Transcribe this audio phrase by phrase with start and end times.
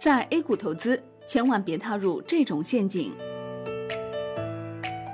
[0.00, 3.12] 在 A 股投资，千万别踏入这种陷阱。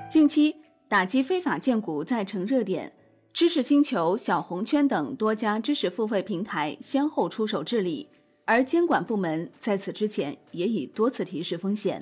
[0.09, 0.55] 近期
[0.87, 2.93] 打击非法建股再成热点，
[3.33, 8.09] 知识星球、小红圈等多家知识付费平台先后出手治理，
[8.45, 12.01] 而监管部门在此之前也已多次提示风险。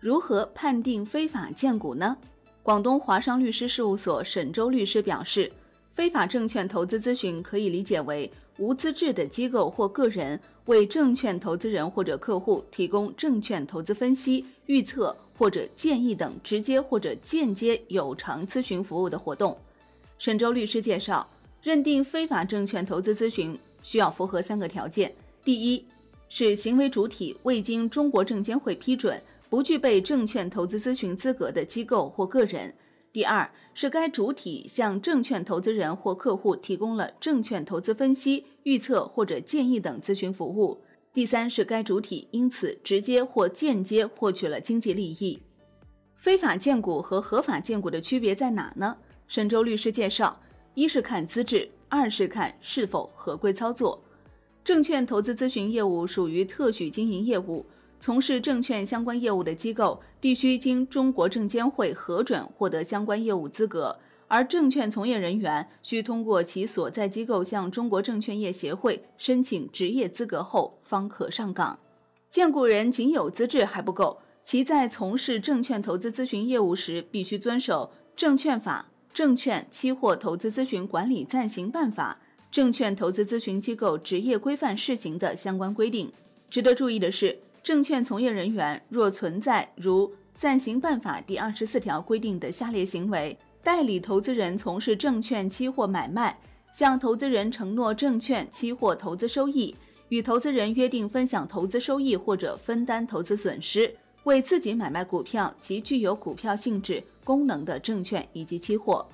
[0.00, 2.16] 如何判定非法建股呢？
[2.64, 5.52] 广东华商律师事务所沈周律师表示，
[5.92, 8.28] 非法证券投资咨询可以理解为。
[8.58, 19.56] 无资质的机构或个人为证券投资人或者客户提供证券投资分析、预测或者建议等直接或者间接有偿咨询服务的活动。
[20.18, 21.28] 沈周律师介绍，
[21.62, 25.12] 认定非法证券投资咨询需要符合三个条件：
[25.44, 25.84] 第一，
[26.28, 32.72] 是行为主体未经中国证监会批准，不具备证券投资咨询资格的机构或个人。
[33.12, 40.82] 第二是该主体向证券投资人或客户提供了证券投资分析、预测或者建议等咨询服务。
[41.12, 45.42] 第三是该主体因此直接或间接获取了经济利益。
[46.14, 48.96] 非法荐股和合法荐股的区别在哪呢？
[49.28, 50.40] 沈周律师介绍：
[50.72, 54.02] 一是看资质，二是看是否合规操作。
[54.64, 57.66] 证券投资咨询业务属于特许经营业务。
[58.02, 71.78] 从事证券相关业务的机构必须经中国证监会核准获得相关业务资格，而证券从业人员需通过其所在机构向中国证券业协会申请执业资格后方可上岗。
[72.28, 78.86] 荐股人仅有资质还不够，其在从事证券投资咨询业务时必须遵守《证券法》
[79.16, 82.18] 《证券期货投资咨询管理暂行办法》
[82.50, 86.12] 《证券投资咨询机构执业规范试行》的相关规定。
[86.50, 87.38] 值得注意的是。
[87.62, 96.36] 证券从业人员若存在如暂行办法第二十四条规定的下列行为：代理投资人从事证券期货买卖，
[96.72, 99.76] 向投资人承诺证券期货投资收益，
[100.08, 109.06] 与投资人约定分享投资收益或者分担投资损失，为自己买卖股票及具有股票性质功能的证券以及期货，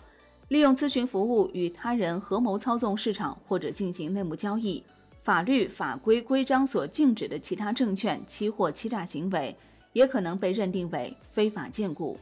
[0.49, 4.83] 利用咨询服务与他人合谋操纵市场或者进行内幕交易。
[5.21, 9.55] 法律法规规章所禁止的其他证券、期货欺诈行为，
[9.93, 12.19] 也可能被认定为非法荐股。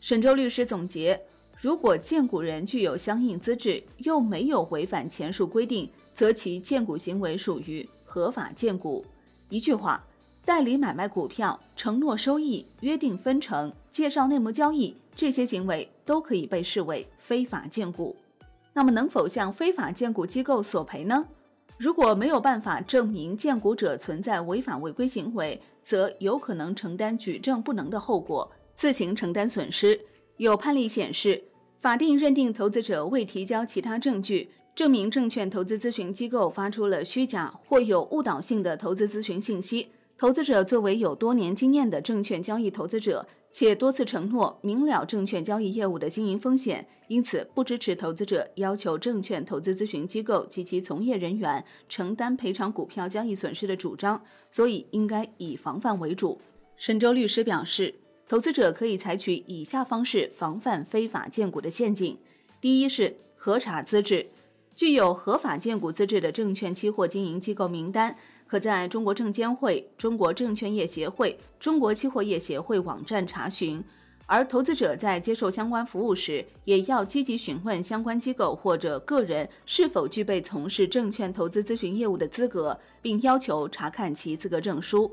[0.00, 1.20] 沈周律师总结：
[1.56, 9.04] 如果荐股人具有相应资质，又没有违反前述规定，则其荐股行为属于合法荐股。
[9.48, 10.02] 一句话，
[10.44, 18.16] 代理买卖股票、承诺收益、约定分成、介绍内幕交易，这些行为都可以被视为非法荐股。
[18.72, 21.26] 那么，能否向非法荐股机构索赔呢？
[21.78, 30.00] 如果没有办法证明荐股者存在违法违规行为，则有可能承担举证不能的后果，自行承担损失。
[30.36, 31.42] 有判例显示，
[31.78, 39.88] 法定认定投资者未提交其他证据，证明证券投资咨询机构发出了虚假或有误导性的投资咨询信息。
[40.18, 56.40] 投资者作为有多年经验的证券交易投资者，且多次承诺明了证券交易业务的经营风险，因此不支持投资者要求证券投资咨询机构及其从业人员承担赔偿股票交易损失的主张，所以应该以防范为主。
[56.76, 57.96] 沈周律师表示，
[58.28, 62.16] 投资者可以采取以下方式防范非法荐股的陷阱：
[62.60, 64.28] 第一是核查资质，
[64.76, 68.16] 具有合法荐股资质的证券期货经营机构名单。
[68.52, 73.82] 可在中国证监会、中国证券业协会、中国期货业协会网站查询，
[74.26, 85.10] 而投资者在接受相关服务时，也要积极询问相关机构或者个人是否具备从事证券投资咨询业务的资格，并要求查看其资格证书。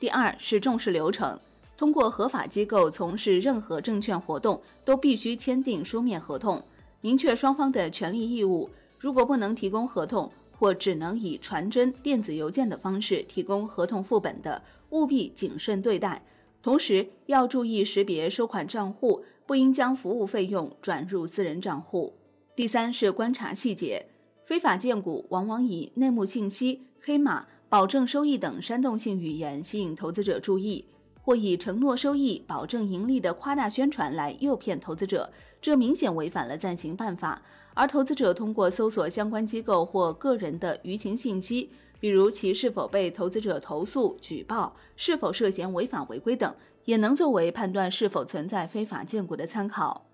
[0.00, 1.38] 第二是重视流程，
[1.78, 6.60] 通过合法机构从事任何证券活动，都必须签订书面合同，
[7.00, 8.68] 明确双方的权利义务。
[8.98, 10.28] 如果不能提供合同，
[10.62, 16.22] 或只能以传真、电子邮件的方式提供合同副本的，务必谨慎对待。
[16.62, 22.14] 同时要注意识别收款账户，不应将服务费用转入私人账户。
[22.54, 24.06] 第三是观察细节，
[24.46, 30.84] 非法荐股往往以内幕信息、黑马、保证收益等煽动性语言吸引投资者注意。
[31.22, 37.40] 或以承诺收益、保证盈利的夸大宣传来诱骗投资者，这明显违反了暂行办法。
[37.74, 46.54] 而投资者通过搜索相关机构或个人的舆情信息，比如其是否被投资者投诉举报、是否涉嫌违法违规等，
[46.84, 50.04] 也能作为判断是否存在非法荐股的参考。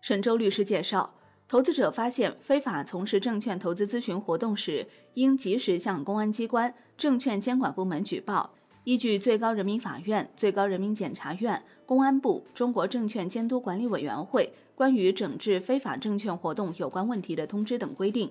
[0.00, 1.14] 沈周律师介绍，
[1.46, 8.54] 投资者发现非法从事证券投资咨询活动时，应及时向公安机关、证券监管部门举报。
[8.84, 18.30] 依据最高人民法院、最高人民检察院、公安部、中国证券监督管理委员会关于整治非法证券活动有关问题的通知等规定，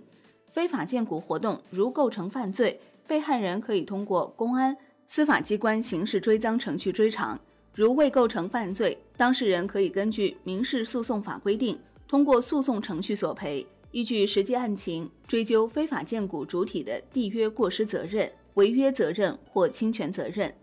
[0.52, 4.78] 非法荐股活动如构成犯罪，被害人可以通过公安、
[5.08, 7.36] 司法机关刑事追赃程序追偿；
[7.74, 20.54] 如未构成犯罪，当事人可以根据民事诉讼法规定，通过诉讼程序索赔，依据实际案情追究非法荐股主体的缔约过失责任、违约责任或侵权责任。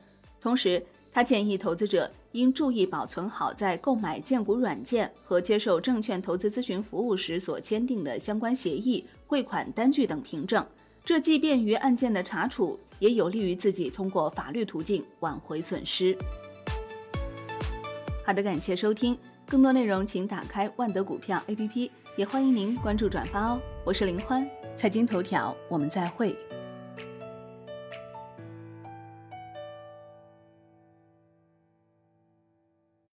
[0.41, 0.83] 同时，
[1.13, 10.65] 他建议投资者应注意保存好在购买荐股软件和接受证券投资咨询服务时所签订的相关协议、汇款单据等凭证，
[11.05, 16.17] 这既便于案件的查处，也有利于自己通过法律途径挽回损失。
[18.25, 23.61] 好的，感谢收听，更多内容请打开万德股票 APP，也欢迎您关注转发哦。
[23.85, 26.39] 我是林欢，财经头条，我们再会。